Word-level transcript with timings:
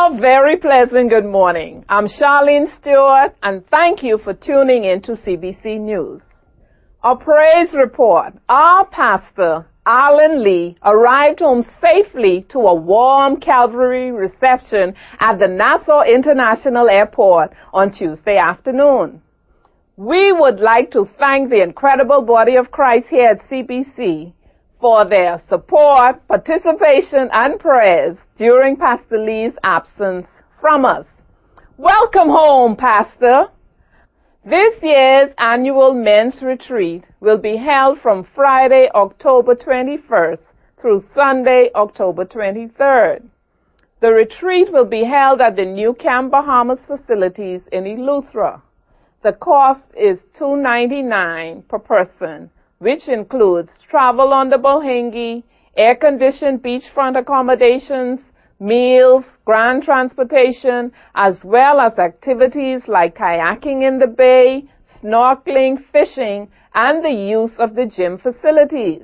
A 0.00 0.16
very 0.16 0.56
pleasant 0.56 1.10
good 1.10 1.24
morning. 1.24 1.84
I'm 1.88 2.06
Charlene 2.06 2.68
Stewart 2.78 3.34
and 3.42 3.66
thank 3.66 4.04
you 4.04 4.18
for 4.22 4.32
tuning 4.32 4.84
in 4.84 5.02
to 5.02 5.16
CBC 5.16 5.80
News. 5.80 6.22
A 7.02 7.16
praise 7.16 7.74
report. 7.74 8.34
Our 8.48 8.86
pastor, 8.86 9.66
Alan 9.84 10.44
Lee, 10.44 10.76
arrived 10.84 11.40
home 11.40 11.66
safely 11.80 12.46
to 12.50 12.60
a 12.60 12.74
warm 12.74 13.40
Calvary 13.40 14.12
reception 14.12 14.94
at 15.18 15.40
the 15.40 15.48
Nassau 15.48 16.02
International 16.02 16.88
Airport 16.88 17.50
on 17.74 17.90
Tuesday 17.90 18.36
afternoon. 18.36 19.20
We 19.96 20.30
would 20.30 20.60
like 20.60 20.92
to 20.92 21.08
thank 21.18 21.50
the 21.50 21.60
incredible 21.60 22.22
body 22.22 22.54
of 22.54 22.70
Christ 22.70 23.08
here 23.10 23.30
at 23.30 23.50
CBC 23.50 24.32
for 24.80 25.08
their 25.08 25.42
support, 25.48 26.26
participation, 26.28 27.28
and 27.32 27.58
prayers 27.58 28.16
during 28.36 28.76
Pastor 28.76 29.18
Lee's 29.18 29.54
absence 29.64 30.26
from 30.60 30.84
us. 30.84 31.04
Welcome 31.76 32.28
home, 32.28 32.76
Pastor. 32.76 33.46
This 34.44 34.74
year's 34.82 35.30
annual 35.38 35.92
men's 35.92 36.42
retreat 36.42 37.04
will 37.20 37.38
be 37.38 37.56
held 37.56 38.00
from 38.00 38.26
Friday, 38.34 38.88
October 38.94 39.54
21st 39.54 40.40
through 40.80 41.04
Sunday, 41.14 41.70
October 41.74 42.24
23rd. 42.24 43.24
The 44.00 44.12
retreat 44.12 44.72
will 44.72 44.84
be 44.84 45.04
held 45.04 45.40
at 45.40 45.56
the 45.56 45.64
new 45.64 45.92
Camp 45.94 46.30
Bahamas 46.30 46.78
facilities 46.86 47.62
in 47.72 47.84
Eleuthera. 47.84 48.62
The 49.24 49.32
cost 49.32 49.82
is 49.96 50.18
$2.99 50.38 51.66
per 51.66 51.78
person 51.80 52.50
which 52.78 53.08
includes 53.08 53.70
travel 53.90 54.32
on 54.32 54.50
the 54.50 54.58
Bo 54.58 54.80
Hengy, 54.80 55.42
air-conditioned 55.76 56.62
beachfront 56.62 57.18
accommodations, 57.18 58.20
meals, 58.60 59.24
ground 59.44 59.82
transportation, 59.82 60.92
as 61.14 61.36
well 61.44 61.80
as 61.80 61.98
activities 61.98 62.82
like 62.86 63.16
kayaking 63.16 63.86
in 63.86 63.98
the 63.98 64.06
bay, 64.06 64.64
snorkeling, 65.02 65.76
fishing, 65.92 66.48
and 66.74 67.04
the 67.04 67.10
use 67.10 67.52
of 67.58 67.74
the 67.74 67.86
gym 67.86 68.18
facilities. 68.18 69.02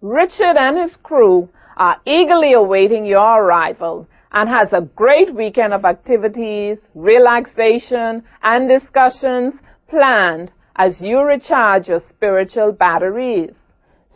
Richard 0.00 0.56
and 0.56 0.78
his 0.78 0.96
crew 0.96 1.48
are 1.76 2.00
eagerly 2.06 2.52
awaiting 2.52 3.04
your 3.04 3.42
arrival 3.44 4.06
and 4.32 4.48
has 4.48 4.68
a 4.72 4.88
great 4.96 5.34
weekend 5.34 5.74
of 5.74 5.84
activities, 5.84 6.78
relaxation, 6.94 8.22
and 8.42 8.68
discussions 8.68 9.54
planned 9.88 10.50
as 10.76 11.00
you 11.00 11.20
recharge 11.20 11.88
your 11.88 12.02
spiritual 12.14 12.72
batteries. 12.72 13.52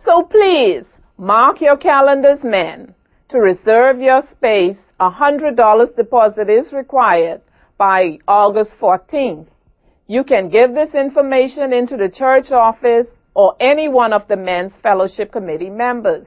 So 0.05 0.23
please 0.23 0.85
mark 1.19 1.61
your 1.61 1.77
calendars, 1.77 2.41
men. 2.43 2.95
To 3.31 3.39
reserve 3.39 4.01
your 4.01 4.23
space, 4.33 4.77
a 5.01 5.11
$100 5.11 5.97
deposit 5.97 6.49
is 6.49 6.73
required 6.73 7.41
by 7.77 8.19
August 8.29 8.73
14th. 8.81 9.47
You 10.07 10.23
can 10.23 10.51
give 10.51 10.75
this 10.75 10.95
information 10.95 11.73
into 11.73 11.97
the 11.97 12.09
church 12.09 12.53
office 12.53 13.07
or 13.35 13.57
any 13.61 13.89
one 13.89 14.13
of 14.13 14.29
the 14.29 14.37
men's 14.37 14.73
fellowship 14.83 15.33
committee 15.33 15.71
members. 15.71 16.27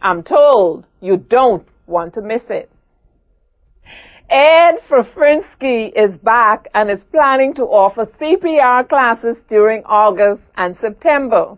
I'm 0.00 0.22
told 0.22 0.86
you 1.00 1.16
don't 1.16 1.66
want 1.86 2.14
to 2.14 2.22
miss 2.22 2.42
it. 2.48 2.70
Ed 4.30 4.80
Frafrinsky 4.90 5.90
is 5.96 6.14
back 6.18 6.68
and 6.74 6.90
is 6.90 6.98
planning 7.10 7.54
to 7.54 7.62
offer 7.62 8.04
CPR 8.20 8.86
classes 8.86 9.36
during 9.48 9.82
August 9.84 10.42
and 10.54 10.76
September. 10.82 11.56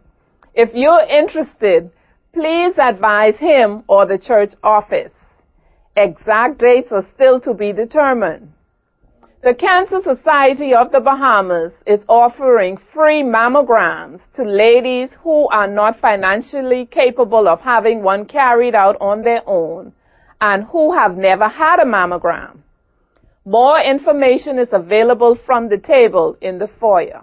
If 0.55 0.71
you're 0.73 1.05
interested, 1.05 1.91
please 2.33 2.75
advise 2.79 3.35
him 3.39 3.83
or 3.89 4.07
the 4.07 4.19
church 4.19 4.53
office. 4.63 5.11
Exact 5.97 6.59
dates 6.59 6.93
are 6.93 7.05
still 7.17 7.41
to 7.41 7.55
be 7.55 7.73
determined. 7.73 8.53
The 9.43 9.55
Cancer 9.55 10.01
Society 10.05 10.73
of 10.73 10.93
the 10.93 11.01
Bahamas 11.01 11.73
is 11.89 11.99
offering 12.07 12.79
free 12.95 13.25
mammograms 13.25 14.21
to 14.37 14.45
ladies 14.45 15.09
who 15.25 15.49
are 15.49 15.67
not 15.67 15.99
financially 15.99 16.87
capable 16.87 17.49
of 17.49 17.63
having 17.63 18.05
one 18.05 18.27
carried 18.27 18.77
out 18.77 18.97
on 19.01 19.23
their 19.23 19.43
own 19.49 19.93
and 20.41 20.65
who 20.65 20.95
have 20.95 21.17
never 21.17 21.49
had 21.49 21.81
a 21.81 21.85
mammogram. 21.85 22.59
More 23.45 23.81
information 23.81 24.59
is 24.59 24.69
available 24.71 25.37
from 25.47 25.69
the 25.69 25.79
table 25.79 26.37
in 26.43 26.59
the 26.59 26.69
foyer. 26.79 27.23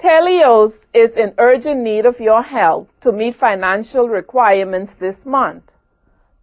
Telios 0.00 0.72
is 0.94 1.10
in 1.16 1.34
urgent 1.38 1.80
need 1.80 2.06
of 2.06 2.20
your 2.20 2.42
help 2.42 2.88
to 3.02 3.10
meet 3.10 3.40
financial 3.40 4.08
requirements 4.08 4.92
this 5.00 5.16
month. 5.24 5.64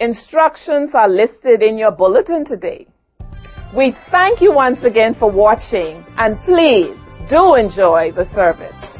Instructions 0.00 0.90
are 0.94 1.08
listed 1.08 1.62
in 1.62 1.78
your 1.78 1.92
bulletin 1.92 2.44
today. 2.44 2.88
We 3.76 3.96
thank 4.12 4.40
you 4.40 4.52
once 4.52 4.84
again 4.84 5.16
for 5.18 5.28
watching 5.28 6.04
and 6.16 6.38
please 6.44 6.96
do 7.28 7.54
enjoy 7.54 8.12
the 8.12 8.28
service. 8.32 8.93